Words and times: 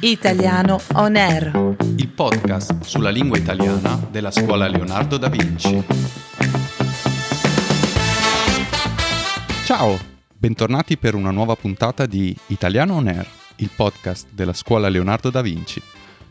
Italiano 0.00 0.80
On 0.94 1.16
Air. 1.16 1.76
il 1.96 2.08
podcast 2.08 2.82
sulla 2.82 3.10
lingua 3.10 3.36
italiana 3.38 4.00
della 4.10 4.30
scuola 4.30 4.68
Leonardo 4.68 5.16
da 5.16 5.28
Vinci. 5.28 5.82
Ciao, 9.64 9.98
bentornati 10.32 10.96
per 10.96 11.14
una 11.14 11.30
nuova 11.30 11.56
puntata 11.56 12.06
di 12.06 12.36
Italiano 12.48 12.94
On 12.94 13.08
Air, 13.08 13.26
il 13.56 13.70
podcast 13.74 14.28
della 14.30 14.52
scuola 14.52 14.88
Leonardo 14.88 15.30
da 15.30 15.40
Vinci, 15.42 15.82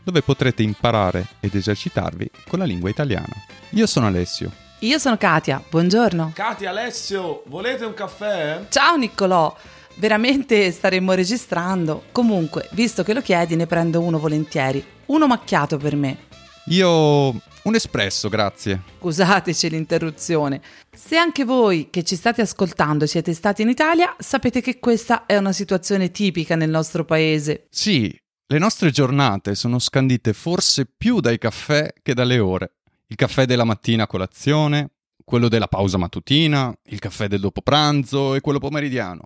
dove 0.02 0.22
potrete 0.22 0.62
imparare 0.62 1.26
ed 1.40 1.54
esercitarvi 1.54 2.30
con 2.48 2.58
la 2.60 2.64
lingua 2.64 2.88
italiana. 2.88 3.34
Io 3.70 3.86
sono 3.86 4.06
Alessio. 4.06 4.50
Io 4.80 4.98
sono 4.98 5.16
Katia, 5.16 5.62
buongiorno. 5.68 6.32
Katia, 6.34 6.70
Alessio, 6.70 7.42
volete 7.46 7.84
un 7.84 7.94
caffè? 7.94 8.66
Ciao 8.68 8.96
Niccolò, 8.96 9.54
veramente 9.96 10.70
staremmo 10.70 11.12
registrando. 11.12 12.04
Comunque, 12.12 12.68
visto 12.72 13.02
che 13.02 13.14
lo 13.14 13.20
chiedi, 13.20 13.56
ne 13.56 13.66
prendo 13.66 14.00
uno 14.00 14.18
volentieri. 14.18 14.84
Uno 15.06 15.26
macchiato 15.26 15.76
per 15.76 15.96
me. 15.96 16.18
Io 16.66 17.28
un 17.64 17.74
espresso, 17.74 18.28
grazie. 18.28 18.82
Scusateci 18.98 19.70
l'interruzione. 19.70 20.60
Se 20.90 21.16
anche 21.16 21.44
voi 21.44 21.88
che 21.90 22.02
ci 22.02 22.16
state 22.16 22.42
ascoltando 22.42 23.06
siete 23.06 23.32
stati 23.32 23.62
in 23.62 23.68
Italia, 23.68 24.14
sapete 24.18 24.60
che 24.60 24.78
questa 24.78 25.26
è 25.26 25.36
una 25.36 25.52
situazione 25.52 26.10
tipica 26.10 26.56
nel 26.56 26.70
nostro 26.70 27.04
paese. 27.04 27.66
Sì, 27.70 28.14
le 28.46 28.58
nostre 28.58 28.90
giornate 28.90 29.54
sono 29.54 29.78
scandite 29.78 30.32
forse 30.32 30.86
più 30.86 31.20
dai 31.20 31.38
caffè 31.38 31.92
che 32.02 32.14
dalle 32.14 32.38
ore. 32.38 32.74
Il 33.06 33.16
caffè 33.16 33.46
della 33.46 33.64
mattina 33.64 34.04
a 34.04 34.06
colazione, 34.06 34.90
quello 35.24 35.48
della 35.48 35.68
pausa 35.68 35.96
mattutina, 35.96 36.74
il 36.84 36.98
caffè 36.98 37.28
del 37.28 37.40
dopo 37.40 37.62
pranzo 37.62 38.34
e 38.34 38.40
quello 38.40 38.58
pomeridiano. 38.58 39.22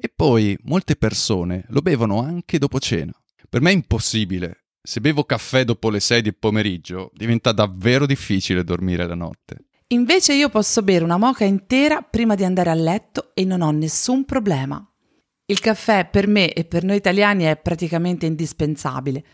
E 0.00 0.08
poi 0.14 0.56
molte 0.62 0.94
persone 0.94 1.64
lo 1.70 1.80
bevono 1.80 2.20
anche 2.20 2.58
dopo 2.58 2.78
cena. 2.78 3.12
Per 3.48 3.60
me 3.60 3.70
è 3.70 3.74
impossibile. 3.74 4.66
Se 4.80 5.00
bevo 5.00 5.24
caffè 5.24 5.64
dopo 5.64 5.90
le 5.90 5.98
6 5.98 6.22
del 6.22 6.36
pomeriggio, 6.36 7.10
diventa 7.14 7.50
davvero 7.50 8.06
difficile 8.06 8.62
dormire 8.62 9.08
la 9.08 9.16
notte. 9.16 9.56
Invece 9.88 10.34
io 10.34 10.50
posso 10.50 10.82
bere 10.82 11.02
una 11.02 11.16
moca 11.16 11.44
intera 11.44 12.02
prima 12.02 12.36
di 12.36 12.44
andare 12.44 12.70
a 12.70 12.74
letto 12.74 13.32
e 13.34 13.44
non 13.44 13.60
ho 13.60 13.70
nessun 13.72 14.24
problema. 14.24 14.86
Il 15.46 15.58
caffè 15.58 16.06
per 16.08 16.28
me 16.28 16.52
e 16.52 16.64
per 16.64 16.84
noi 16.84 16.96
italiani 16.96 17.44
è 17.44 17.56
praticamente 17.56 18.26
indispensabile. 18.26 19.24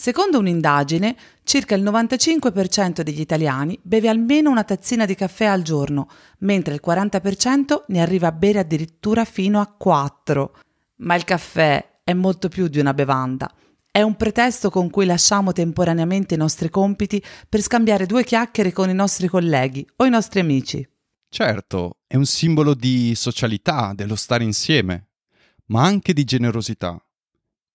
Secondo 0.00 0.38
un'indagine, 0.38 1.14
circa 1.42 1.74
il 1.74 1.82
95% 1.82 3.02
degli 3.02 3.20
italiani 3.20 3.78
beve 3.82 4.08
almeno 4.08 4.48
una 4.48 4.64
tazzina 4.64 5.04
di 5.04 5.14
caffè 5.14 5.44
al 5.44 5.60
giorno, 5.60 6.08
mentre 6.38 6.72
il 6.72 6.80
40% 6.82 7.84
ne 7.88 8.00
arriva 8.00 8.28
a 8.28 8.32
bere 8.32 8.60
addirittura 8.60 9.26
fino 9.26 9.60
a 9.60 9.66
4. 9.66 10.56
Ma 11.00 11.16
il 11.16 11.24
caffè 11.24 12.00
è 12.02 12.14
molto 12.14 12.48
più 12.48 12.68
di 12.68 12.78
una 12.78 12.94
bevanda. 12.94 13.52
È 13.90 14.00
un 14.00 14.16
pretesto 14.16 14.70
con 14.70 14.88
cui 14.88 15.04
lasciamo 15.04 15.52
temporaneamente 15.52 16.32
i 16.32 16.38
nostri 16.38 16.70
compiti 16.70 17.22
per 17.46 17.60
scambiare 17.60 18.06
due 18.06 18.24
chiacchiere 18.24 18.72
con 18.72 18.88
i 18.88 18.94
nostri 18.94 19.28
colleghi 19.28 19.86
o 19.96 20.06
i 20.06 20.10
nostri 20.10 20.40
amici. 20.40 20.88
Certo, 21.28 21.98
è 22.06 22.16
un 22.16 22.24
simbolo 22.24 22.72
di 22.72 23.12
socialità, 23.14 23.92
dello 23.94 24.16
stare 24.16 24.44
insieme, 24.44 25.08
ma 25.66 25.82
anche 25.82 26.14
di 26.14 26.24
generosità, 26.24 26.98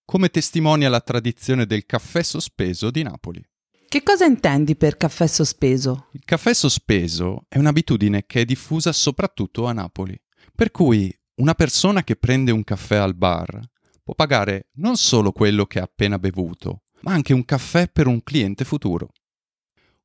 come 0.06 0.30
testimonia 0.30 0.88
la 0.88 1.00
tradizione 1.00 1.66
del 1.66 1.84
caffè 1.84 2.22
sospeso 2.22 2.90
di 2.90 3.02
Napoli. 3.02 3.44
Che 3.88 4.02
cosa 4.02 4.24
intendi 4.24 4.76
per 4.76 4.96
caffè 4.96 5.26
sospeso? 5.26 6.08
Il 6.12 6.24
caffè 6.24 6.54
sospeso 6.54 7.44
è 7.48 7.58
un'abitudine 7.58 8.24
che 8.24 8.42
è 8.42 8.44
diffusa 8.44 8.92
soprattutto 8.92 9.66
a 9.66 9.72
Napoli, 9.72 10.18
per 10.54 10.70
cui 10.70 11.12
una 11.36 11.54
persona 11.54 12.04
che 12.04 12.14
prende 12.14 12.52
un 12.52 12.62
caffè 12.62 12.96
al 12.96 13.16
bar 13.16 13.60
può 14.02 14.14
pagare 14.14 14.68
non 14.74 14.96
solo 14.96 15.32
quello 15.32 15.66
che 15.66 15.80
ha 15.80 15.84
appena 15.84 16.18
bevuto, 16.20 16.84
ma 17.00 17.12
anche 17.12 17.32
un 17.32 17.44
caffè 17.44 17.88
per 17.88 18.06
un 18.06 18.22
cliente 18.22 18.64
futuro. 18.64 19.10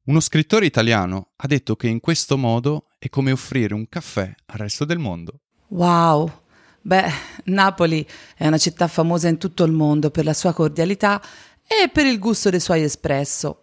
Uno 0.05 0.19
scrittore 0.19 0.65
italiano 0.65 1.33
ha 1.35 1.45
detto 1.45 1.75
che 1.75 1.87
in 1.87 1.99
questo 1.99 2.37
modo 2.37 2.87
è 2.97 3.07
come 3.09 3.31
offrire 3.31 3.75
un 3.75 3.87
caffè 3.87 4.33
al 4.47 4.57
resto 4.57 4.83
del 4.83 4.97
mondo. 4.97 5.41
Wow! 5.67 6.40
Beh, 6.81 7.11
Napoli 7.45 8.05
è 8.35 8.47
una 8.47 8.57
città 8.57 8.87
famosa 8.87 9.27
in 9.27 9.37
tutto 9.37 9.63
il 9.63 9.71
mondo 9.71 10.09
per 10.09 10.25
la 10.25 10.33
sua 10.33 10.53
cordialità 10.53 11.21
e 11.63 11.89
per 11.89 12.05
il 12.05 12.19
gusto 12.19 12.49
dei 12.49 12.59
suoi 12.59 12.83
espresso. 12.83 13.61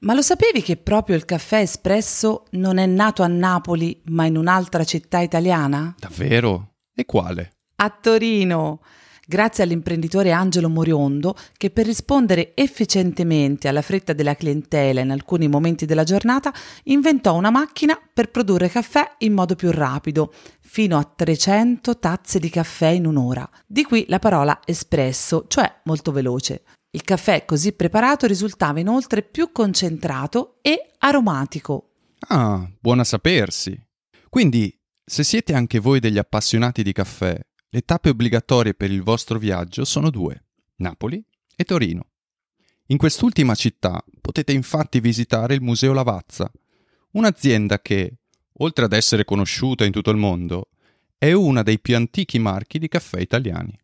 Ma 0.00 0.14
lo 0.14 0.22
sapevi 0.22 0.62
che 0.62 0.76
proprio 0.76 1.16
il 1.16 1.24
caffè 1.24 1.58
espresso 1.58 2.44
non 2.52 2.78
è 2.78 2.86
nato 2.86 3.22
a 3.22 3.26
Napoli, 3.26 4.00
ma 4.06 4.24
in 4.24 4.36
un'altra 4.36 4.84
città 4.84 5.18
italiana? 5.18 5.94
Davvero? 5.98 6.74
E 6.94 7.04
quale? 7.04 7.52
A 7.76 7.90
Torino! 7.90 8.80
Grazie 9.30 9.62
all'imprenditore 9.62 10.32
Angelo 10.32 10.68
Moriondo 10.68 11.36
che 11.56 11.70
per 11.70 11.86
rispondere 11.86 12.50
efficientemente 12.56 13.68
alla 13.68 13.80
fretta 13.80 14.12
della 14.12 14.34
clientela 14.34 15.02
in 15.02 15.12
alcuni 15.12 15.46
momenti 15.46 15.86
della 15.86 16.02
giornata 16.02 16.52
inventò 16.86 17.36
una 17.36 17.50
macchina 17.50 17.96
per 18.12 18.32
produrre 18.32 18.68
caffè 18.68 19.08
in 19.18 19.32
modo 19.32 19.54
più 19.54 19.70
rapido, 19.70 20.34
fino 20.58 20.98
a 20.98 21.04
300 21.04 22.00
tazze 22.00 22.40
di 22.40 22.50
caffè 22.50 22.88
in 22.88 23.06
un'ora. 23.06 23.48
Di 23.64 23.84
qui 23.84 24.04
la 24.08 24.18
parola 24.18 24.58
espresso, 24.64 25.44
cioè 25.46 25.72
molto 25.84 26.10
veloce. 26.10 26.64
Il 26.90 27.04
caffè 27.04 27.44
così 27.44 27.70
preparato 27.70 28.26
risultava 28.26 28.80
inoltre 28.80 29.22
più 29.22 29.52
concentrato 29.52 30.56
e 30.60 30.90
aromatico. 30.98 31.92
Ah, 32.26 32.68
buona 32.80 33.04
sapersi. 33.04 33.80
Quindi, 34.28 34.76
se 35.04 35.22
siete 35.22 35.54
anche 35.54 35.78
voi 35.78 36.00
degli 36.00 36.18
appassionati 36.18 36.82
di 36.82 36.90
caffè, 36.90 37.38
le 37.72 37.82
tappe 37.82 38.08
obbligatorie 38.08 38.74
per 38.74 38.90
il 38.90 39.02
vostro 39.02 39.38
viaggio 39.38 39.84
sono 39.84 40.10
due, 40.10 40.42
Napoli 40.76 41.22
e 41.54 41.64
Torino. 41.64 42.08
In 42.86 42.96
quest'ultima 42.96 43.54
città 43.54 44.04
potete 44.20 44.52
infatti 44.52 44.98
visitare 44.98 45.54
il 45.54 45.62
Museo 45.62 45.92
Lavazza, 45.92 46.50
un'azienda 47.12 47.80
che, 47.80 48.16
oltre 48.54 48.84
ad 48.86 48.92
essere 48.92 49.24
conosciuta 49.24 49.84
in 49.84 49.92
tutto 49.92 50.10
il 50.10 50.16
mondo, 50.16 50.70
è 51.16 51.30
una 51.32 51.62
dei 51.62 51.78
più 51.78 51.94
antichi 51.94 52.40
marchi 52.40 52.80
di 52.80 52.88
caffè 52.88 53.20
italiani. 53.20 53.78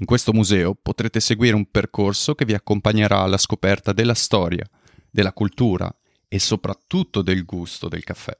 In 0.00 0.06
questo 0.06 0.32
museo 0.32 0.74
potrete 0.74 1.20
seguire 1.20 1.54
un 1.54 1.70
percorso 1.70 2.34
che 2.34 2.44
vi 2.44 2.54
accompagnerà 2.54 3.20
alla 3.20 3.38
scoperta 3.38 3.92
della 3.92 4.14
storia, 4.14 4.68
della 5.08 5.32
cultura 5.32 5.92
e 6.26 6.38
soprattutto 6.40 7.22
del 7.22 7.44
gusto 7.44 7.88
del 7.88 8.02
caffè. 8.02 8.36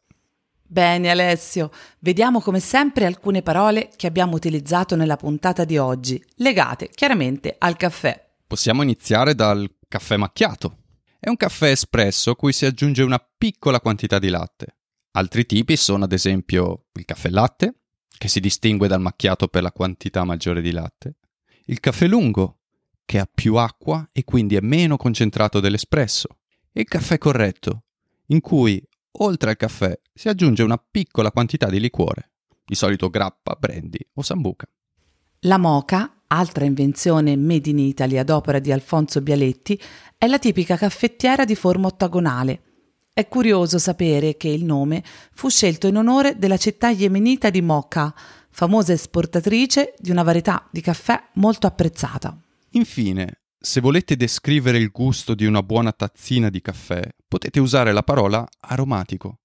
Bene 0.71 1.09
Alessio, 1.09 1.71
vediamo 2.01 2.43
come 2.43 2.61
sempre 2.61 3.07
alcune 3.07 3.41
parole 3.41 3.89
che 3.97 4.07
abbiamo 4.07 4.35
utilizzato 4.35 4.97
nella 4.97 5.17
puntata 5.17 5.65
di 5.65 5.79
oggi, 5.79 6.23
legate 6.37 6.91
chiaramente 6.91 7.55
al 7.57 7.79
caffè. 7.79 8.33
Possiamo 8.47 8.83
iniziare 8.83 9.35
dal 9.35 9.67
caffè 9.89 10.19
macchiato. 10.19 10.81
È 11.19 11.31
un 11.31 11.37
caffè 11.37 11.71
espresso 11.71 12.35
cui 12.35 12.53
si 12.53 12.67
aggiunge 12.67 13.03
una 13.03 13.19
piccola 13.19 13.81
quantità 13.81 14.19
di 14.19 14.29
latte. 14.29 14.77
Altri 15.13 15.47
tipi 15.47 15.75
sono 15.75 16.05
ad 16.05 16.13
esempio 16.13 16.89
il 16.93 17.07
caffè 17.07 17.31
latte, 17.31 17.85
che 18.19 18.29
si 18.29 18.39
distingue 18.39 18.89
dal 18.89 19.01
macchiato 19.01 19.49
per 19.49 19.63
la 19.63 19.73
quantità 19.73 20.23
maggiore 20.25 20.61
di 20.61 20.71
latte, 20.71 21.17
il 21.65 21.81
caffè 21.81 22.07
lungo, 22.07 22.59
che 23.07 23.19
ha 23.19 23.29
più 23.33 23.55
acqua 23.55 24.07
e 24.13 24.23
quindi 24.23 24.55
è 24.55 24.61
meno 24.61 24.99
concentrato 24.99 25.61
dell'espresso, 25.61 26.29
e 26.71 26.83
il 26.83 26.89
caffè 26.89 27.17
corretto, 27.17 27.85
in 28.27 28.43
cui 28.43 28.87
oltre 29.19 29.51
al 29.51 29.57
caffè 29.57 29.99
si 30.13 30.29
aggiunge 30.29 30.63
una 30.63 30.79
piccola 30.79 31.31
quantità 31.31 31.69
di 31.69 31.81
liquore, 31.81 32.31
di 32.65 32.75
solito 32.75 33.09
grappa, 33.09 33.57
brandy 33.59 33.99
o 34.15 34.23
sambuca. 34.23 34.69
La 35.43 35.59
moca, 35.59 36.23
altra 36.27 36.65
invenzione 36.65 37.37
made 37.37 37.71
in 37.71 37.79
Italy 37.79 38.19
ad 38.19 38.31
opera 38.31 38.59
di 38.59 38.73
Alfonso 38.73 39.21
Bialetti, 39.21 39.81
è 40.17 40.27
la 40.27 40.39
tipica 40.39 40.77
caffettiera 40.77 41.45
di 41.45 41.55
forma 41.55 41.87
ottagonale. 41.87 42.63
È 43.13 43.27
curioso 43.29 43.79
sapere 43.79 44.37
che 44.37 44.49
il 44.49 44.65
nome 44.65 45.03
fu 45.33 45.49
scelto 45.49 45.87
in 45.87 45.97
onore 45.97 46.37
della 46.39 46.57
città 46.57 46.91
yemenita 46.91 47.51
di 47.51 47.61
Mocha, 47.63 48.15
famosa 48.51 48.93
esportatrice 48.93 49.95
di 49.99 50.11
una 50.11 50.23
varietà 50.23 50.69
di 50.71 50.81
caffè 50.81 51.21
molto 51.35 51.67
apprezzata. 51.67 52.37
Infine, 52.71 53.41
se 53.61 53.81
volete 53.81 54.17
descrivere 54.17 54.79
il 54.79 54.91
gusto 54.91 55.35
di 55.35 55.45
una 55.45 55.63
buona 55.63 55.93
tazzina 55.93 56.49
di 56.49 56.61
caffè, 56.61 57.03
potete 57.27 57.59
usare 57.59 57.93
la 57.93 58.03
parola 58.03 58.47
aromatico. 58.61 59.41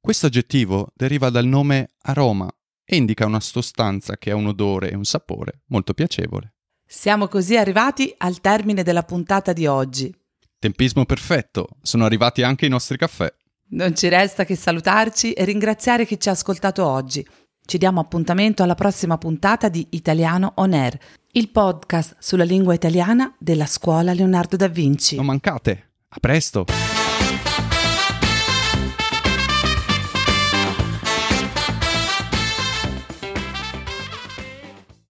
Questo 0.00 0.26
aggettivo 0.26 0.90
deriva 0.94 1.30
dal 1.30 1.46
nome 1.46 1.90
aroma 2.02 2.50
e 2.84 2.96
indica 2.96 3.24
una 3.24 3.38
sostanza 3.38 4.16
che 4.16 4.32
ha 4.32 4.34
un 4.34 4.46
odore 4.46 4.90
e 4.90 4.96
un 4.96 5.04
sapore 5.04 5.62
molto 5.66 5.94
piacevole. 5.94 6.54
Siamo 6.84 7.28
così 7.28 7.56
arrivati 7.56 8.12
al 8.18 8.40
termine 8.40 8.82
della 8.82 9.04
puntata 9.04 9.52
di 9.52 9.66
oggi. 9.66 10.12
Tempismo 10.58 11.04
perfetto, 11.04 11.68
sono 11.80 12.04
arrivati 12.04 12.42
anche 12.42 12.66
i 12.66 12.68
nostri 12.68 12.96
caffè. 12.98 13.32
Non 13.70 13.94
ci 13.94 14.08
resta 14.08 14.44
che 14.44 14.56
salutarci 14.56 15.32
e 15.32 15.44
ringraziare 15.44 16.04
chi 16.04 16.20
ci 16.20 16.28
ha 16.28 16.32
ascoltato 16.32 16.86
oggi. 16.86 17.26
Ci 17.64 17.78
diamo 17.78 18.00
appuntamento 18.00 18.62
alla 18.62 18.74
prossima 18.74 19.16
puntata 19.16 19.68
di 19.68 19.86
Italiano 19.90 20.52
On 20.56 20.72
Air, 20.72 20.98
il 21.32 21.48
podcast 21.48 22.16
sulla 22.18 22.44
lingua 22.44 22.74
italiana 22.74 23.32
della 23.38 23.66
scuola 23.66 24.12
Leonardo 24.12 24.56
da 24.56 24.68
Vinci. 24.68 25.16
Non 25.16 25.26
mancate, 25.26 25.90
a 26.08 26.16
presto! 26.20 26.66